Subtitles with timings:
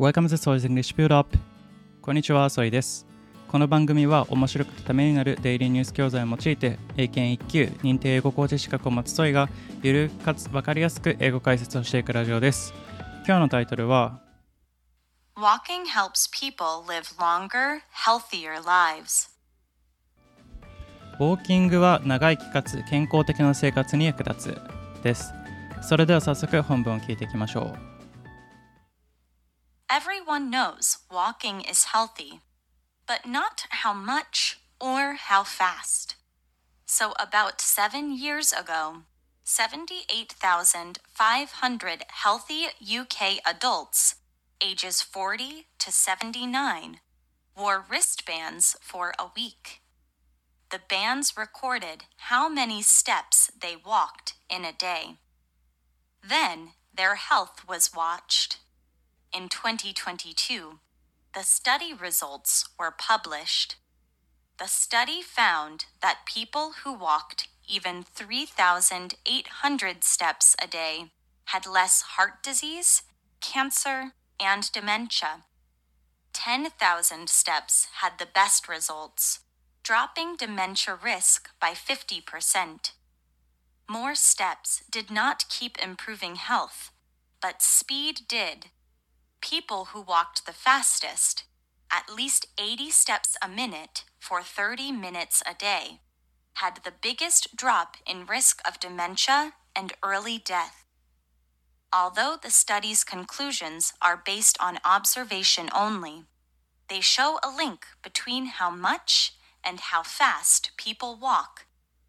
[0.00, 1.36] Welcome to Soy's English Build Up
[2.00, 3.06] こんにちは、ソイです。
[3.48, 9.50] この番組は面白くてためになるデイリーニュース教材を用いて英検1級認定英語講師資格を持つソイが
[9.82, 12.72] ゆるくかつ分かりやすく英語解説をしていくラジオです。
[13.26, 14.22] 今日のタイトルは
[15.36, 19.28] Walking helps people live longer, healthier lives.
[21.18, 25.34] ウォーキングは長生きかつ健康的な生活に役立つです。
[25.82, 27.99] それでは早速本文を聞いていきましょう。
[29.92, 32.42] Everyone knows walking is healthy,
[33.08, 36.14] but not how much or how fast.
[36.86, 39.02] So, about seven years ago,
[39.42, 44.14] 78,500 healthy UK adults,
[44.60, 47.00] ages 40 to 79,
[47.56, 49.80] wore wristbands for a week.
[50.70, 55.16] The bands recorded how many steps they walked in a day.
[56.22, 58.58] Then their health was watched.
[59.32, 60.80] In 2022,
[61.34, 63.76] the study results were published.
[64.58, 71.12] The study found that people who walked even 3,800 steps a day
[71.44, 73.02] had less heart disease,
[73.40, 75.44] cancer, and dementia.
[76.32, 79.40] 10,000 steps had the best results,
[79.84, 82.90] dropping dementia risk by 50%.
[83.88, 86.90] More steps did not keep improving health,
[87.40, 88.70] but speed did.
[89.40, 91.44] People who walked the fastest,
[91.90, 96.00] at least 80 steps a minute for 30 minutes a day,
[96.54, 100.84] had the biggest drop in risk of dementia and early death.
[101.92, 106.24] Although the study's conclusions are based on observation only,
[106.88, 109.32] they show a link between how much
[109.64, 111.66] and how fast people walk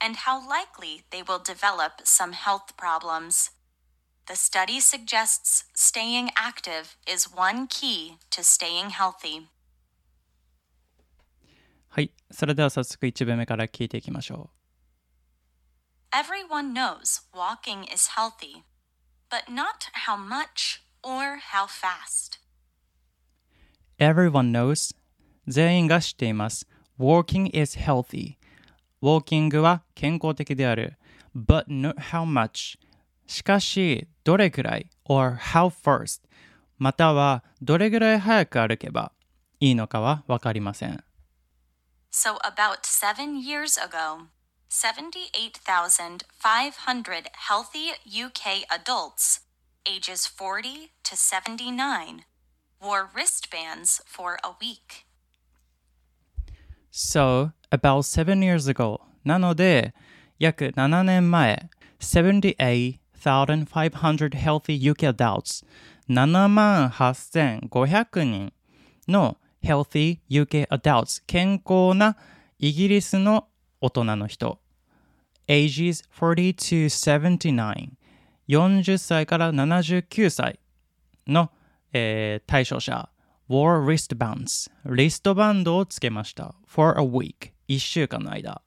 [0.00, 3.50] and how likely they will develop some health problems.
[4.27, 9.47] The study suggests staying active is one key to staying healthy.
[11.89, 14.49] はい、それでは早速1文目から聞いていきましょ
[16.11, 18.63] Everyone knows walking is healthy,
[19.29, 22.39] but not how much or how fast.
[23.99, 24.03] う。
[24.03, 24.95] Everyone knows
[25.47, 26.67] 全員が知っています。
[26.99, 28.35] Walking is healthy
[29.01, 30.97] ウォーキングは健康的である。
[31.35, 32.77] But not how much
[33.32, 36.20] しかし、どれくらい or how fast
[36.76, 39.12] またはどれぐらい早く歩けば
[39.58, 41.02] いいのかはわかりません。
[42.10, 44.26] So, about seven years ago,
[44.68, 49.40] 78,500 healthy UK adults,
[49.86, 52.26] ages 40 to 79,
[52.82, 55.06] wore wristbands for a week.
[56.90, 59.94] So, about seven years ago なので、
[60.38, 61.70] 約7年前、
[63.22, 65.64] 78,500 healthy UK adults
[66.08, 68.52] 7万8500人
[69.06, 72.16] の healthy UK adults 健康な
[72.58, 73.46] イギリスの
[73.80, 74.58] 大人の人
[75.46, 77.90] ages 40 to 79
[78.48, 80.58] 40歳から79歳
[81.26, 81.50] の、
[81.92, 83.08] えー対象者
[83.48, 88.62] wore wristbands リストバンドをつけました for a week 1週間の間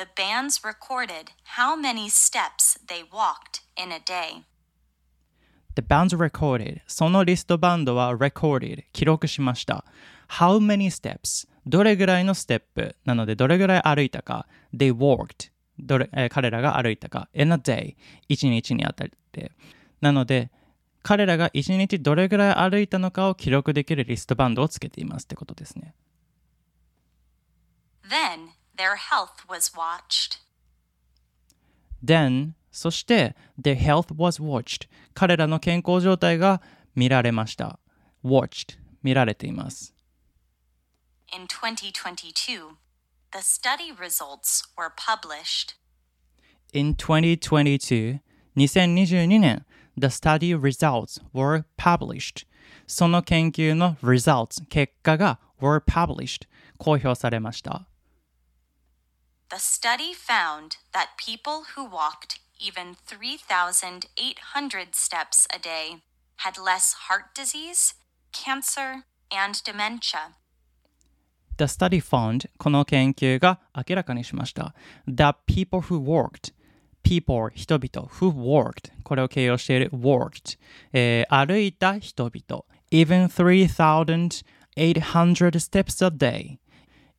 [0.00, 4.44] The bands recorded how many steps they walked in a day.
[5.74, 9.84] The bands recorded そのリストバンドは recorded 記録しました
[10.26, 17.94] How many steps どれぐらいのステップなのでどれぐらい歩いたか They walked どれ、えー彼らが歩いたか in a day
[18.30, 19.52] 1日にあたって
[20.00, 20.50] なので
[21.02, 25.94] 彼らが1日どれぐらい歩いたのかを記録できるリストバンドをつけていますってことですね
[28.08, 30.39] Then their health was watched.
[32.03, 36.61] Then そして their health was watched 彼らの健康状態が
[36.93, 37.79] 見られました
[38.23, 39.93] watched 見られています
[41.33, 42.75] In 2022,
[43.31, 45.75] the study results were published.
[46.73, 48.19] In 2022
[48.55, 49.65] 2022年
[49.97, 52.45] The study results were published
[52.87, 57.87] その研究の results 結果が were published 公表されました
[59.49, 66.01] The study found that people who walked even 3,800 steps a day
[66.37, 67.93] had less heart disease,
[68.33, 70.33] cancer, and dementia.
[71.57, 74.73] The study found この研究が明らかにしました
[75.07, 76.53] that people who worked
[77.03, 80.57] people 人々 who worked これを形容している worked、
[80.91, 86.59] えー歩いた人々 even 3,800 steps a day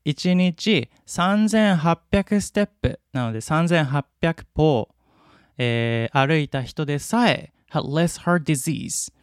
[0.06, 3.00] 1日3800ステップ。
[3.14, 4.90] なので3800歩、
[5.58, 9.14] えー歩いた人でさえ had less heart disease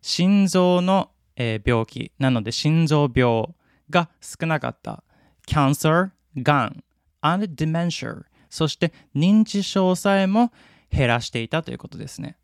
[0.00, 2.12] 心臓の、えー病気。
[2.18, 3.46] なので心臓病
[3.90, 5.02] が少なかった。
[5.46, 6.84] cancer、がん、
[7.22, 10.52] and dementia そして認知症さえも
[10.90, 12.38] 減らしていたということですね。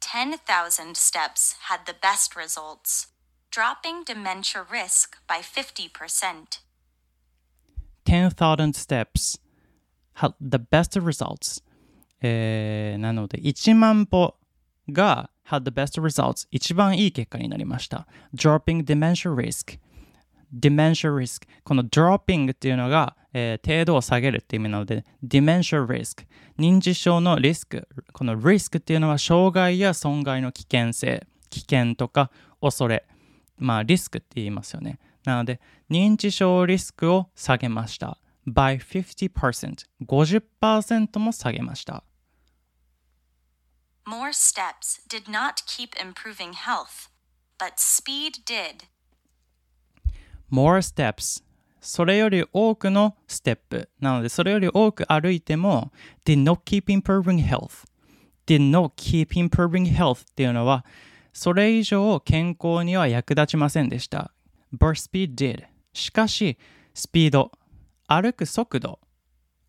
[0.00, 3.08] 10,000 steps had the best results,
[3.50, 6.60] dropping dementia risk by 50%.
[8.04, 9.38] 10,000 steps
[10.14, 11.62] had the best results、
[12.22, 14.36] えーなので1万歩
[14.90, 19.78] が had the best results 一番いい結果になりました dropping dementia risk
[20.54, 26.24] dementia risk この dropping っていうのが、えー程度を下げるっていう意味なので dementia risk
[26.58, 32.30] 認知症のリスクこの risk っていうのは障害や損害の危険性危険とか
[32.60, 33.04] 恐れ
[33.60, 35.60] まあリスクって言いますよねなので
[35.90, 42.02] 認知症リスクを下げました by 50% 50%も下げました
[44.06, 47.10] More steps did not keep improving health,
[47.58, 48.86] but speed did.
[50.50, 51.42] more steps
[51.80, 55.92] それより多くのステップなのでそれより多く歩いても
[56.24, 57.86] did not keep improving health
[58.46, 60.84] did not keep improving health っていうのは
[61.32, 64.32] それ以上健康には役立ちませんでした
[64.76, 66.58] but speed did しかし
[66.94, 67.52] スピード
[68.06, 68.98] 歩く速度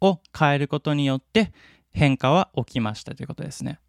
[0.02, 1.54] を変えることによって
[1.92, 3.80] 変化は起きましたということですね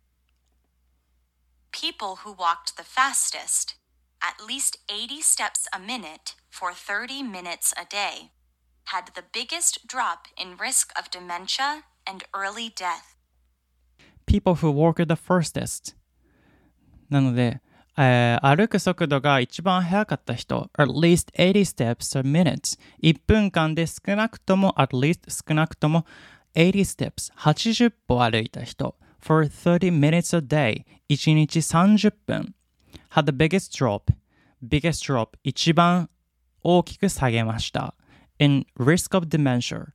[1.72, 3.76] People who walked the fastest,
[4.20, 8.30] at least 80 steps a minute for 30 minutes a day,
[8.84, 13.16] had the biggest drop in risk of dementia and early death.
[14.26, 15.94] people who walk the fastest
[17.12, 17.60] なので、
[17.98, 26.06] えー歩く速度が一番速かった人 at least 80 steps a minute 1分間で少なくとも at least 少なくとも
[26.54, 32.54] 80 steps 80歩歩いた人 for 30 minutes a day 1日30分
[33.10, 34.10] had the biggest drop
[34.66, 36.08] biggest drop 一番
[36.62, 37.94] 大きく下げました
[38.38, 39.88] in risk of dementia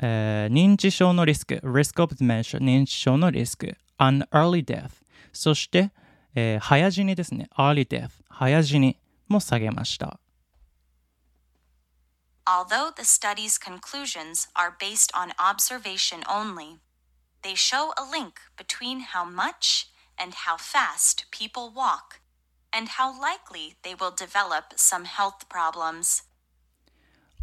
[0.00, 4.90] えー認知症のリスク、risk of dementia、認知症のリスク、an early death、
[5.32, 5.90] そして、
[6.37, 8.97] えー早死にですね、early death、早死に
[9.27, 10.19] も下げました。
[12.45, 16.79] Although the study's conclusions are based on observation only,
[17.41, 19.87] they show a link between how much
[20.17, 22.19] and how fast people walk
[22.73, 26.23] and how likely they will develop some health problems.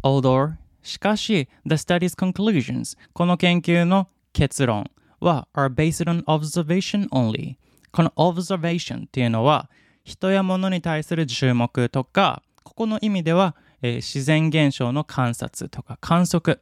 [0.03, 0.53] Although
[0.83, 4.89] しかし、the study's conclusions この研究の結論
[5.19, 7.57] は are based on observation only
[7.96, 9.70] この observation っていうのは
[10.04, 16.60] 人や物に対する注目とかここの意味では、えー自然現象の観察とか観測。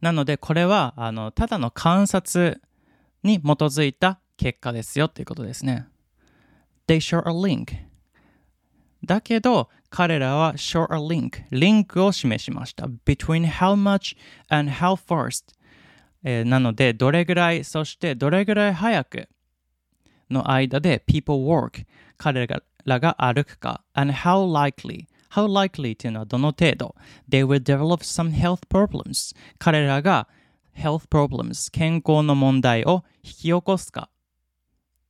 [0.00, 2.60] なのでこれはあのただの観察
[3.24, 5.88] に基づいた結果ですよっていうことですね。
[6.86, 7.74] They show a link
[9.04, 12.86] だけど彼らは show a link リンクを示しました。
[12.86, 14.16] Between how much
[14.50, 15.52] and how fast、
[16.22, 19.28] えーなのでどれぐらいそしてどれぐらい早く
[20.30, 21.84] の間で people walk
[22.16, 22.46] 彼
[22.84, 26.94] らが歩くか and how likely how likely っていうのはどの程度
[27.28, 30.28] they will develop some health problems 彼らが
[30.76, 34.12] health problems 健康の問題を引き起こすかっ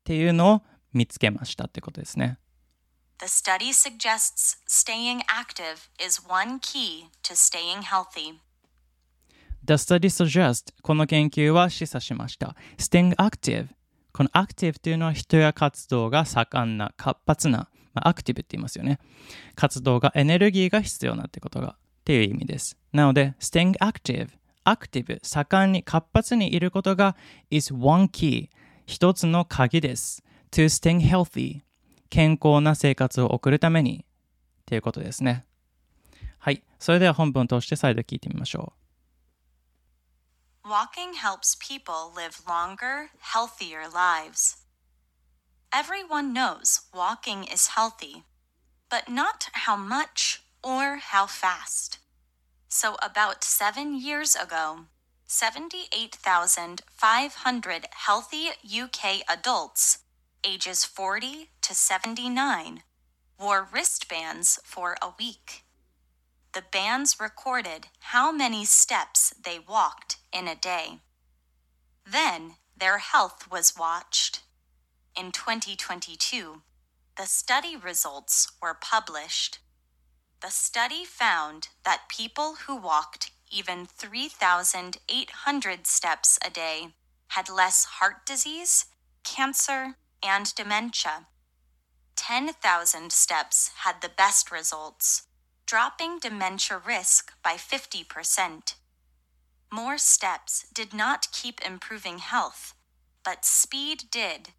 [0.04, 2.38] ていうのを見つけましたってことですね
[3.18, 8.34] The study suggests staying active is one key to staying healthy.
[9.64, 12.54] The study suggests この研究は示唆しました。
[12.76, 13.68] Staying active
[14.16, 18.98] この active というのは人や活動が盛んな活発な、まあ、active って言いますよね。
[19.56, 22.78] 活動がエネルギーが必要なってことがっていう意味です。
[22.94, 24.30] なので staying active
[24.64, 27.14] active 盛んに活発にいることが
[27.50, 28.48] is one key
[28.86, 30.24] 一つの鍵です。
[30.50, 31.60] to staying healthy
[32.08, 35.44] 健康な生活を送るためにっていうことですね。
[36.38, 36.62] はい。
[36.78, 38.85] それでは本文を通して再度聞いてみましょう。
[40.68, 44.56] Walking helps people live longer, healthier lives.
[45.72, 48.24] Everyone knows walking is healthy,
[48.90, 52.00] but not how much or how fast.
[52.68, 54.86] So, about seven years ago,
[55.28, 59.98] 78,500 healthy UK adults,
[60.42, 62.82] ages 40 to 79,
[63.38, 65.65] wore wristbands for a week.
[66.56, 71.00] The bands recorded how many steps they walked in a day.
[72.10, 74.40] Then their health was watched.
[75.14, 76.62] In 2022,
[77.18, 79.58] the study results were published.
[80.40, 86.94] The study found that people who walked even 3,800 steps a day
[87.28, 88.86] had less heart disease,
[89.24, 91.26] cancer, and dementia.
[92.16, 95.26] 10,000 steps had the best results,
[95.66, 98.74] dropping dementia risk by 50%.
[99.72, 102.74] More steps did not keep improving health,
[103.24, 104.50] but speed did.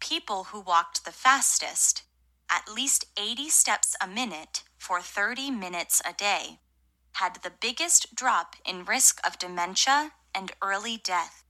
[0.00, 2.02] People who walked the fastest,
[2.50, 6.58] at least 80 steps a minute for 30 minutes a day,
[7.12, 11.44] had the biggest drop in risk of dementia and early death.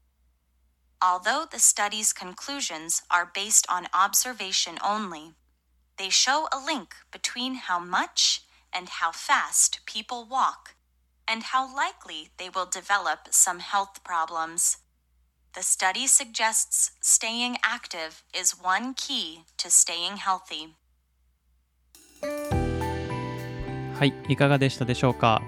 [1.00, 5.32] Although the study's conclusions are based on observation only,
[5.96, 10.74] they show a link between how much and how fast people walk
[11.28, 14.78] and how likely they will develop some health problems.
[15.54, 20.74] The study suggests staying active is one key to staying healthy.
[23.98, 25.42] はい、いかがでしたでしょうか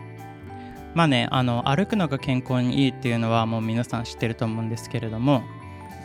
[0.94, 5.42] まあね、あの歩くのが健康にいいっていうのはもう皆さん知ってると思うんですけれども、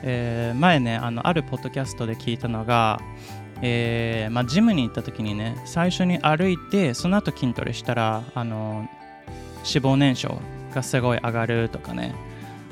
[0.01, 2.99] えー前ねあの、あるポッドキャストで聞いたのが、
[3.61, 8.87] えーまあ、ジムに行った時にね、最初に歩いて、その後筋トレしたら、あの
[9.57, 10.35] 脂肪燃焼
[10.73, 12.15] がすごい上がるとかね、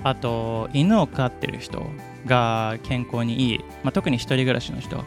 [0.04, 1.86] あと、犬を飼ってる人
[2.26, 4.98] が健康にいい、まあ、特に一人暮らしの人。
[4.98, 5.04] っ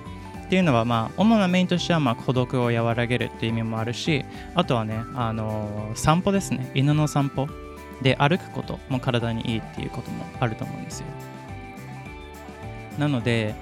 [0.51, 4.25] ていうのは、まあ、主なメインとしては、まあ、孤独を和らげるっていう意味もあるし、
[4.57, 7.47] あとはね、あの散歩ですね、犬の散歩。
[8.03, 11.07] で歩くことも体にいいっていうこともあると思うんですよ。
[12.99, 13.55] なので、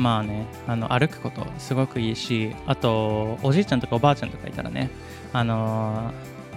[0.00, 4.90] まあね、あの歩くことすごくいいし、あと、おじいちゃんとかおばあちゃんとかいたらね、
[5.32, 6.12] あの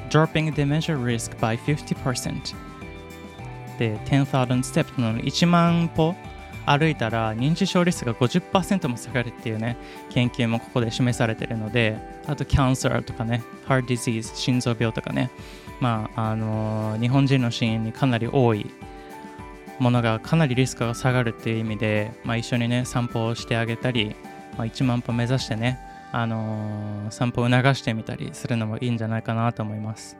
[0.09, 2.55] dropping dementia risk by 50%
[3.79, 6.15] で10,000 steps の1万歩
[6.65, 9.77] 歩いたら認知症リスクが50%も下がるっていうね
[10.09, 15.29] 研究もここで示されてるのであとキャンサーとかね heart disease 心臓病とかね
[15.81, 18.71] まああの日本人の死因にかなり多い
[19.83, 24.15] ものがかなりリスクが下がるっていう意味で、まあ、一緒にね散歩をしてあげたり、
[24.57, 25.79] まあ、1万歩目指してね
[26.11, 30.17] あのー散歩を促してみたりするのもいいんじゃないかなと思います。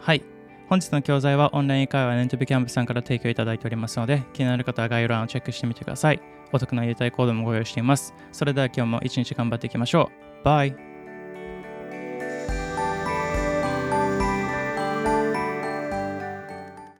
[0.00, 0.22] はい。
[0.68, 6.20] 本日の教材はオンライン会話ネントビキャンプさんから提供いただいておりますので気になる方は概要欄をチェックしてみてください。
[6.52, 8.14] お得な優待コードもご用意しています。
[8.32, 10.44] それでは今日も一日頑張っていきましょう。
[10.44, 10.95] バイ。